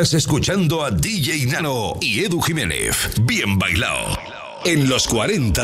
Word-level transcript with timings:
Escuchando 0.00 0.82
a 0.82 0.90
DJ 0.90 1.44
Nano 1.44 1.92
y 2.00 2.24
Edu 2.24 2.40
Jiménez. 2.40 2.96
Bien 3.20 3.58
bailado. 3.58 4.18
En 4.64 4.88
los 4.88 5.06
40 5.06 5.62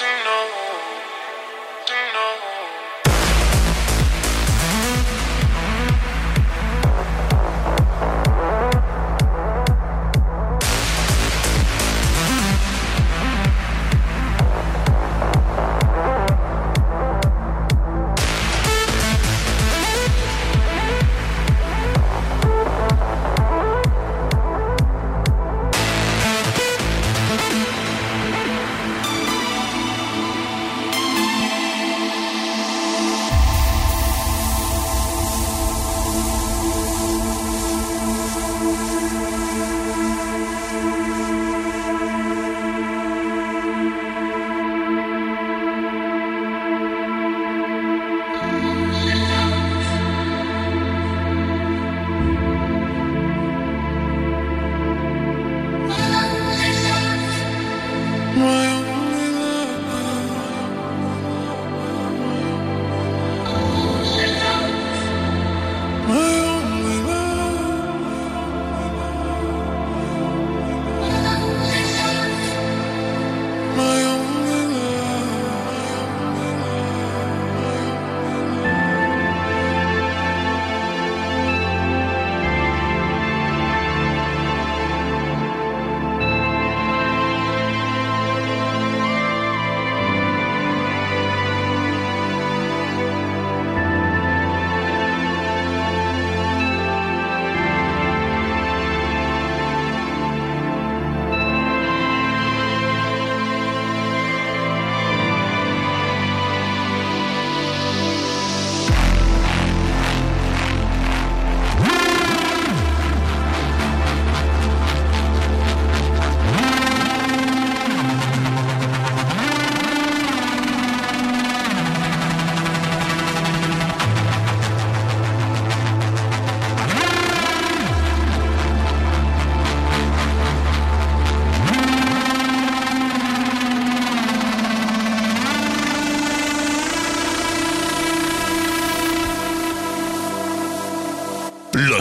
no. 0.00 0.29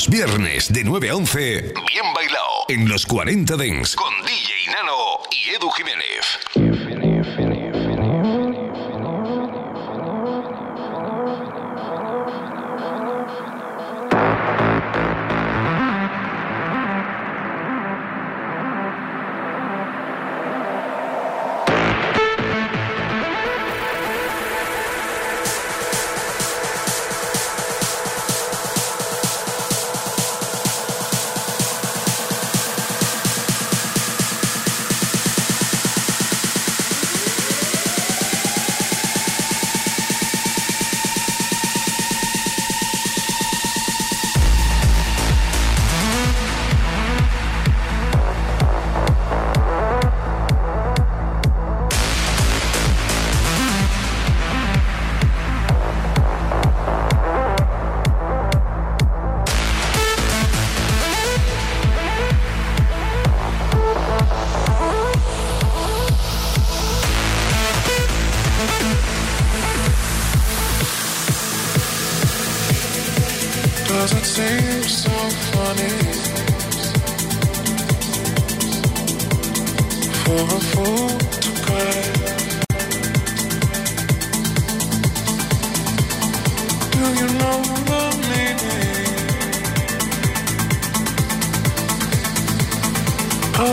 Viernes 0.09 0.73
de 0.73 0.83
9 0.83 1.09
a 1.09 1.15
11, 1.15 1.73
bien 1.87 2.13
bailado 2.15 2.65
en 2.67 2.89
los 2.89 3.05
40 3.05 3.55
Dents 3.57 3.95
con 3.95 4.11
DJ 4.23 4.73
Nano 4.73 5.21
y 5.29 5.49
Edu 5.51 5.69
Jiménez. 5.69 6.08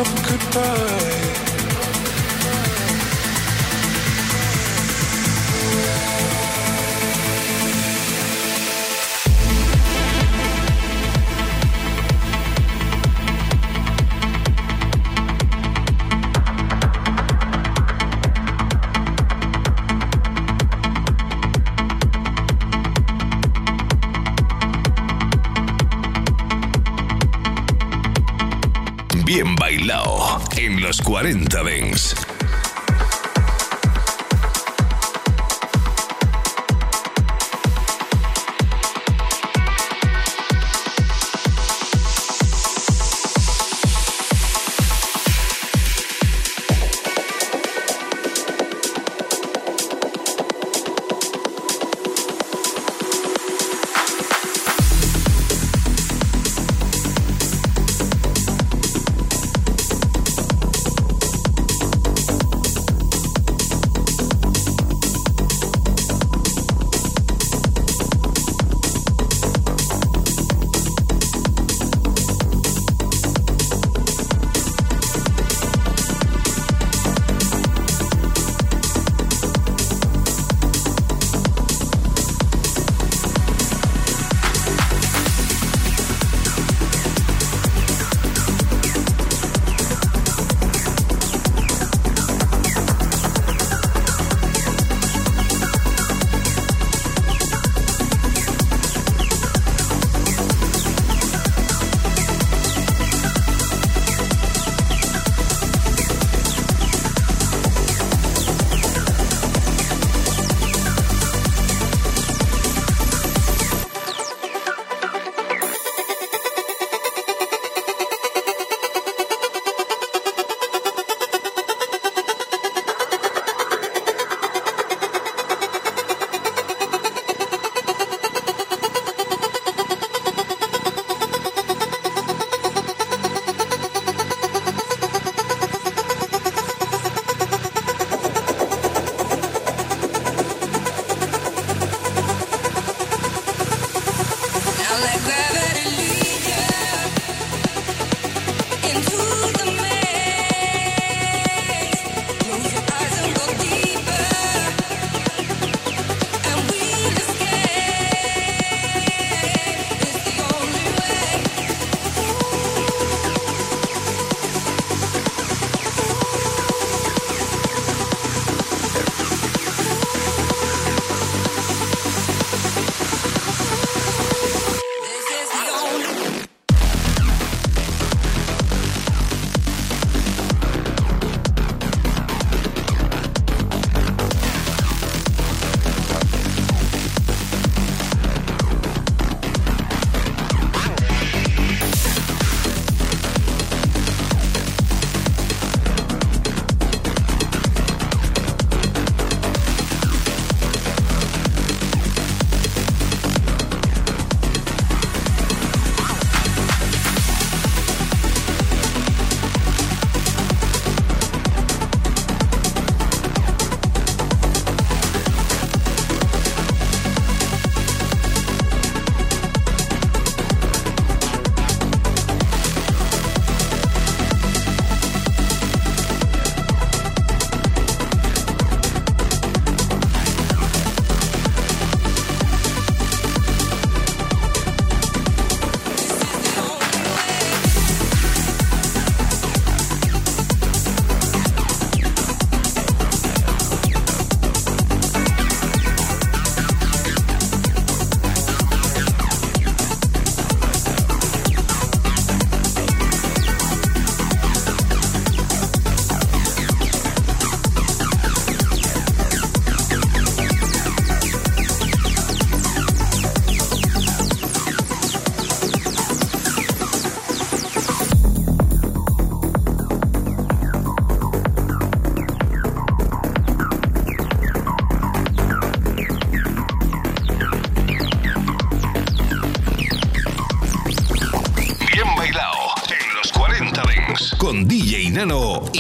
goodbye. 0.05 1.05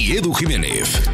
Edu 0.08 0.32
Jiménez. 0.32 1.05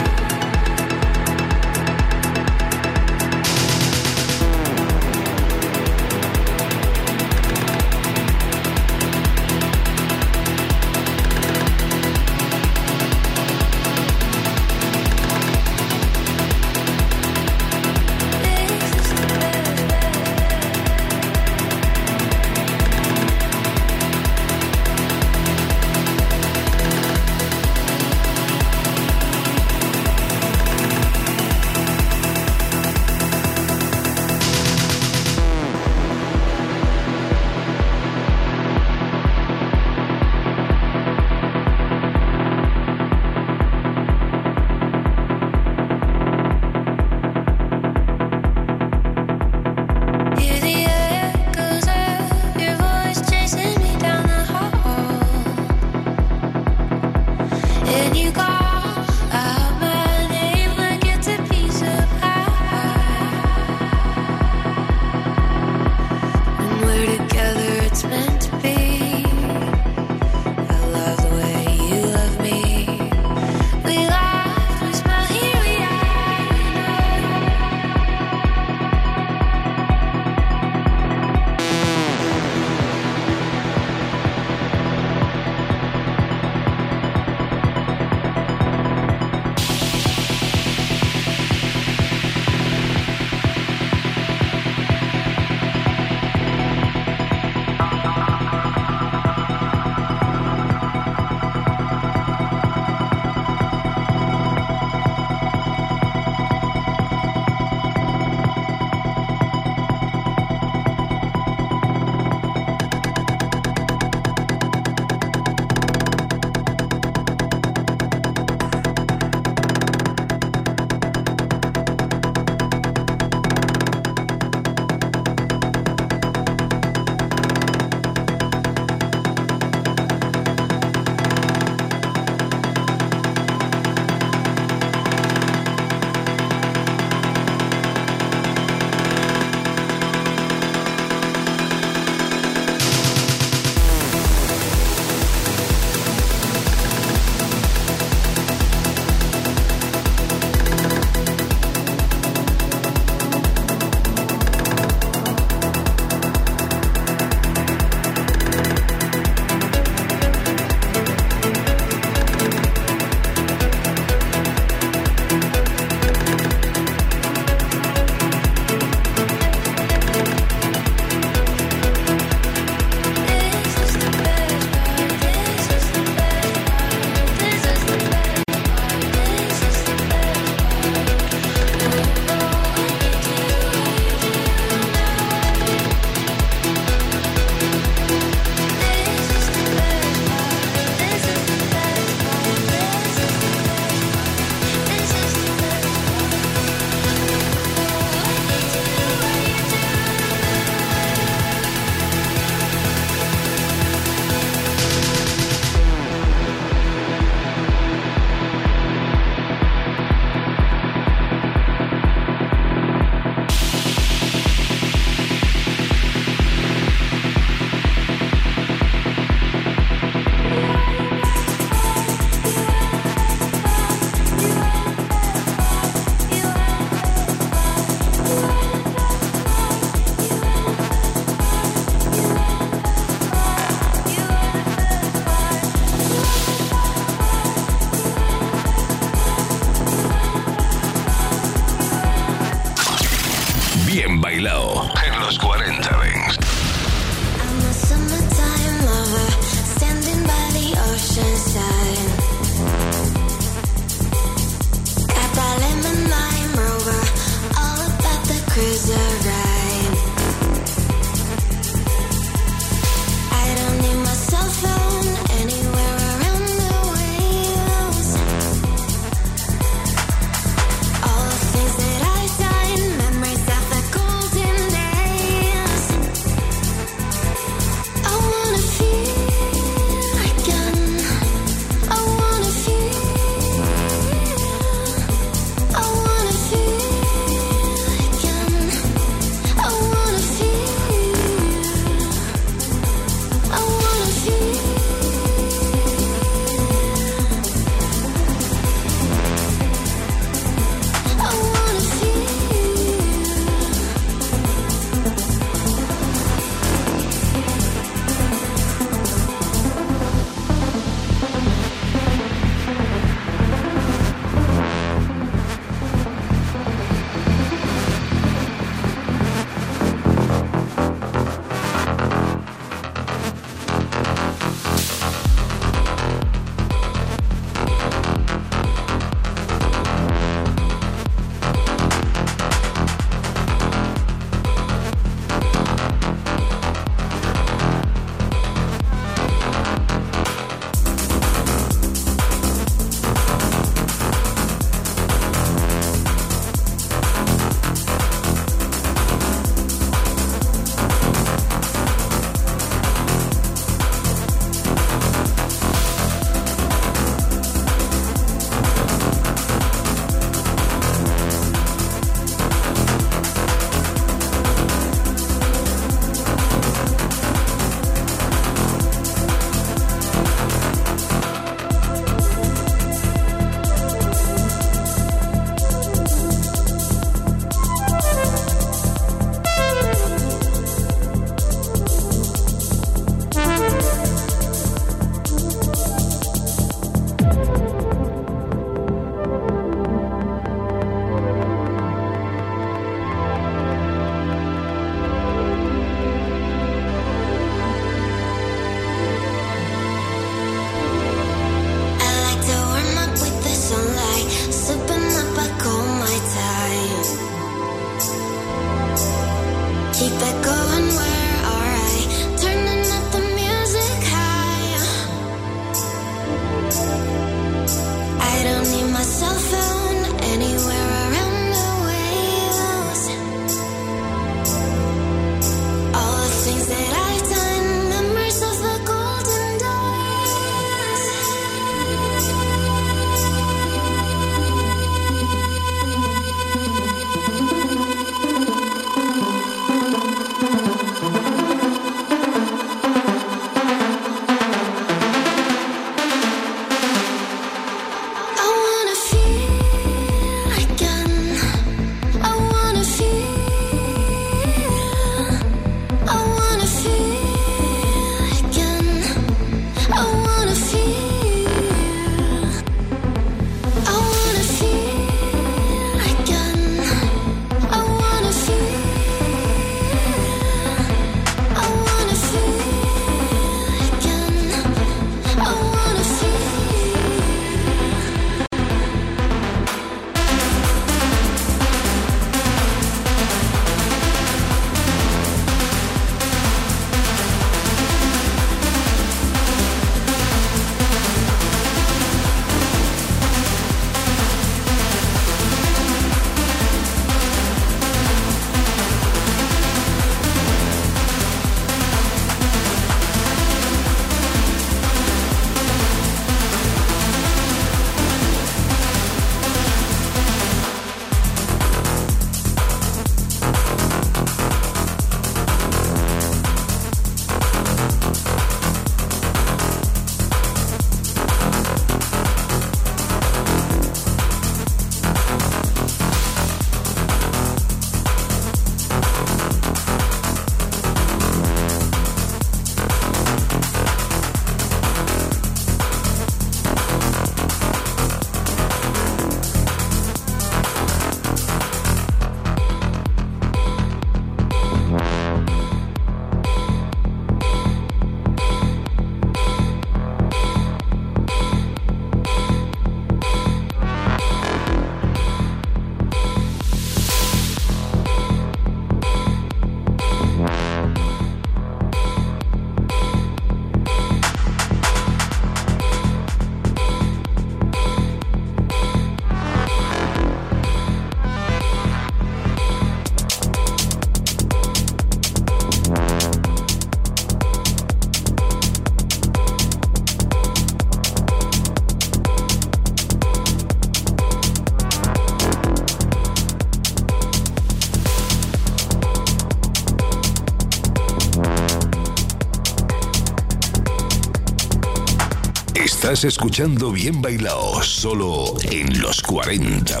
Estás 596.06 596.22
escuchando 596.22 596.92
Bien 596.92 597.20
Bailado 597.20 597.82
solo 597.82 598.54
en 598.70 599.02
los 599.02 599.20
40 599.22 600.00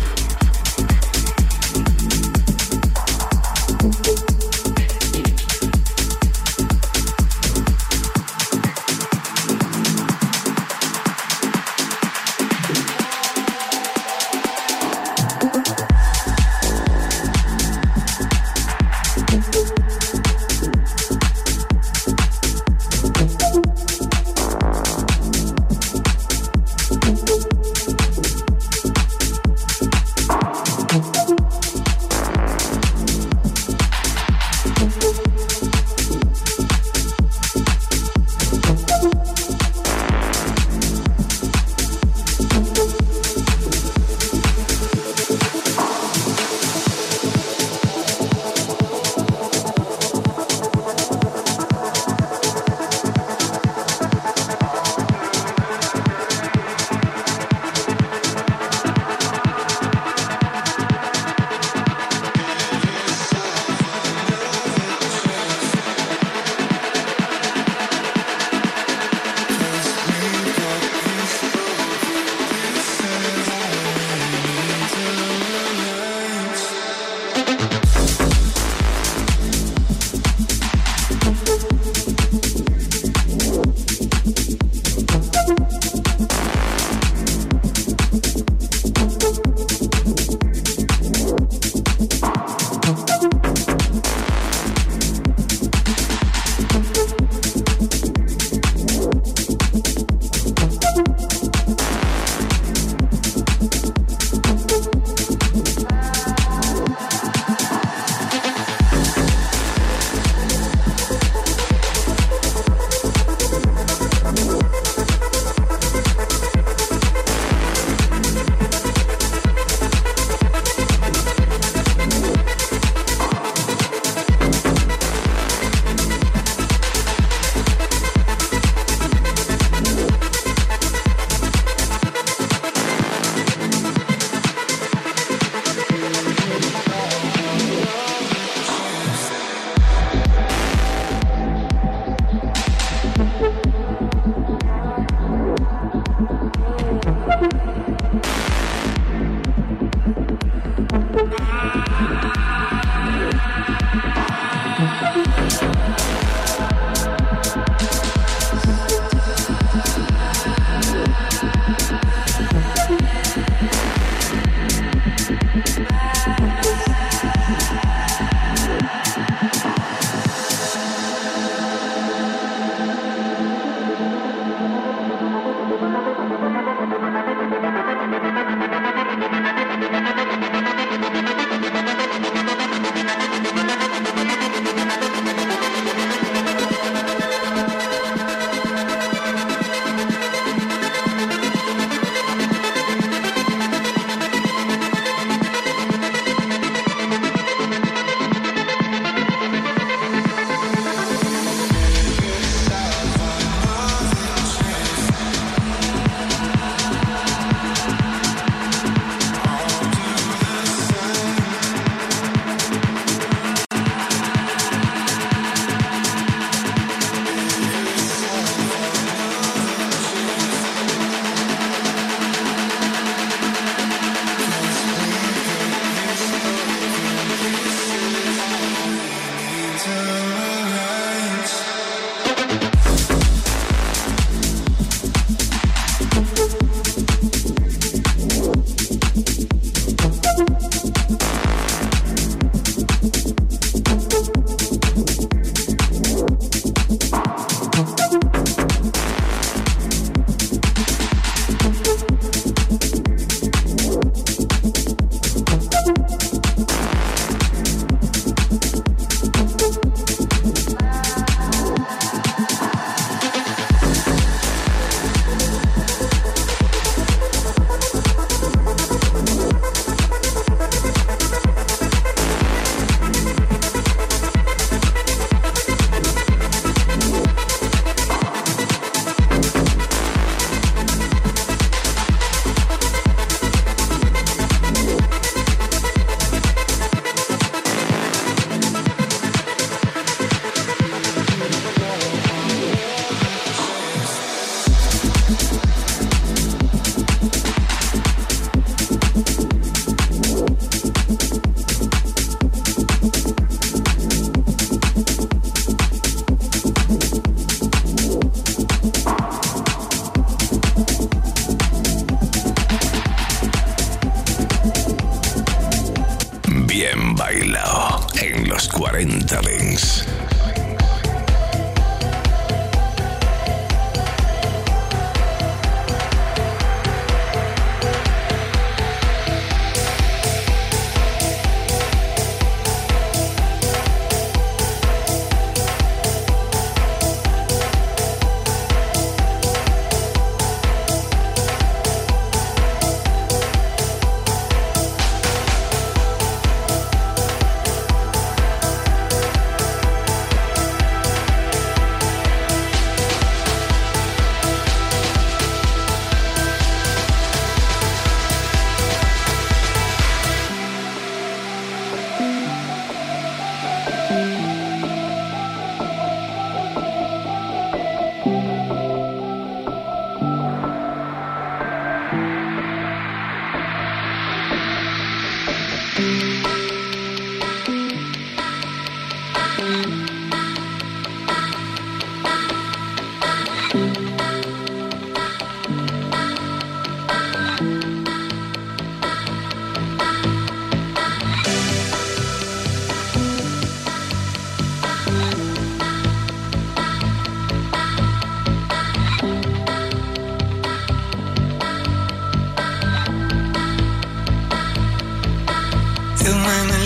women 406.43 406.80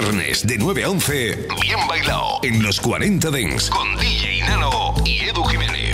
viernes 0.00 0.44
de 0.44 0.58
9 0.58 0.82
a 0.82 0.90
11, 0.90 1.46
bien 1.62 1.78
bailado 1.88 2.40
en 2.42 2.60
los 2.64 2.80
40 2.80 3.30
Dents 3.30 3.70
con 3.70 3.96
DJ 3.96 4.40
Nano 4.40 4.92
y 5.04 5.20
Edu 5.20 5.44
Jiménez. 5.44 5.93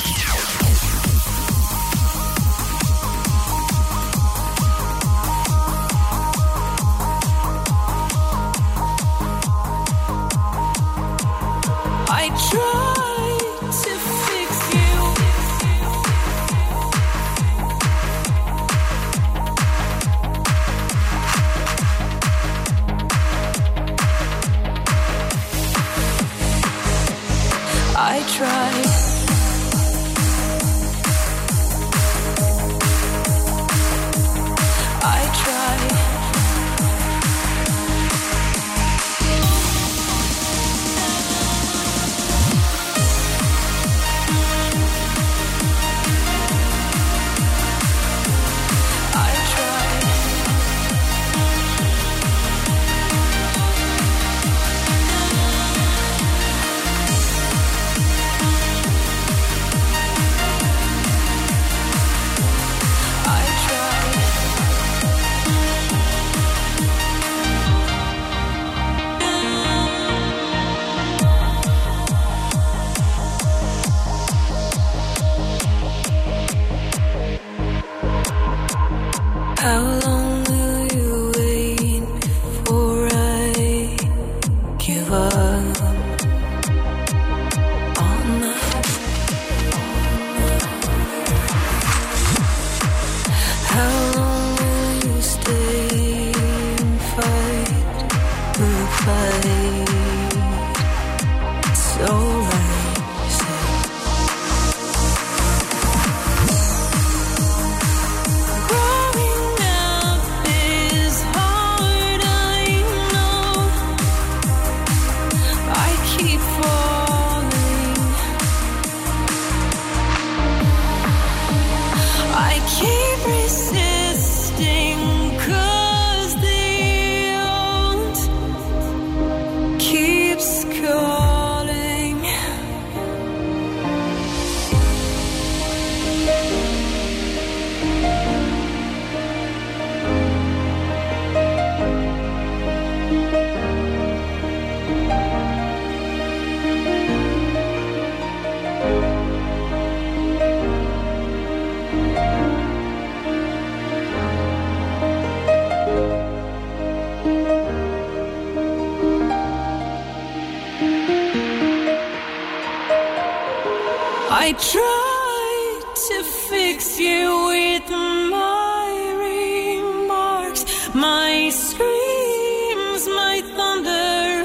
I 164.51 164.53
tried 164.53 165.95
to 165.95 166.23
fix 166.23 166.99
you 166.99 167.45
with 167.47 167.89
my 167.89 168.91
remarks, 169.15 170.93
my 170.93 171.49
screams, 171.53 173.07
my 173.07 173.41
thunder. 173.55 174.43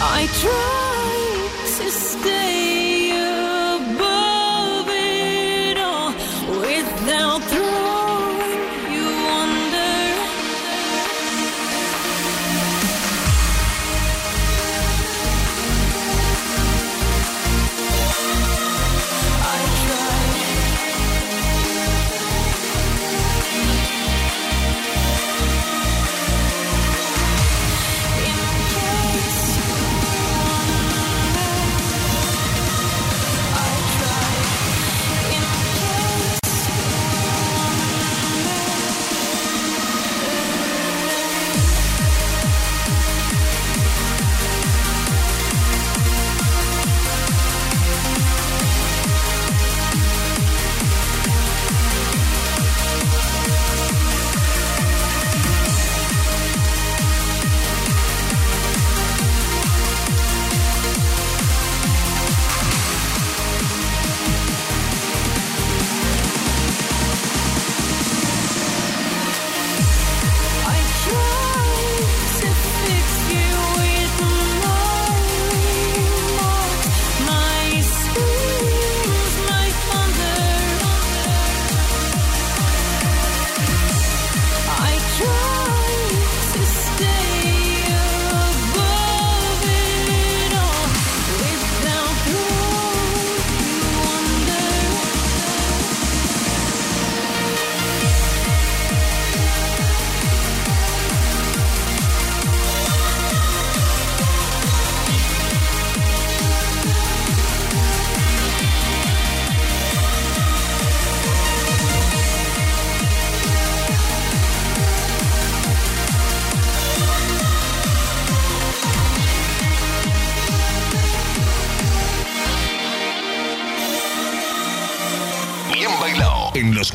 I 0.00 0.26
tried. 0.40 0.87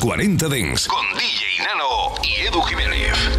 40 0.04 0.48
Dens 0.50 0.86
con 0.86 1.02
DJ 1.14 1.64
Nano 1.64 2.20
y 2.22 2.42
Edu 2.42 2.60
Jiménez. 2.60 3.33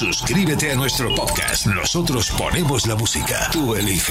Suscríbete 0.00 0.72
a 0.72 0.76
nuestro 0.76 1.14
podcast. 1.14 1.66
Nosotros 1.66 2.30
ponemos 2.30 2.86
la 2.86 2.96
música. 2.96 3.50
Tú 3.52 3.74
eliges. 3.74 4.08